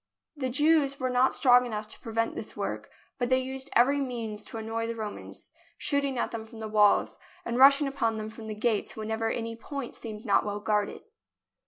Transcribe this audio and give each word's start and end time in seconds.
The 0.35 0.49
Jews 0.49 0.99
were 0.99 1.11
not 1.11 1.31
strong 1.31 1.63
enough 1.63 1.87
to 1.89 1.99
prevent 1.99 2.35
this 2.35 2.57
work, 2.57 2.89
but 3.19 3.29
they 3.29 3.37
used 3.37 3.69
every 3.75 4.01
means 4.01 4.43
to 4.45 4.57
annoy 4.57 4.87
the 4.87 4.95
Romans, 4.95 5.51
shooting 5.77 6.17
at 6.17 6.31
them 6.31 6.43
from 6.47 6.59
the 6.59 6.67
walls, 6.67 7.19
and 7.45 7.59
rushing 7.59 7.85
upon 7.87 8.17
them 8.17 8.29
from 8.31 8.47
the 8.47 8.55
gates 8.55 8.95
whenever 8.95 9.29
any 9.29 9.55
point 9.55 9.93
seemed 9.93 10.25
not 10.25 10.43
well 10.43 10.59
guarded. 10.59 11.03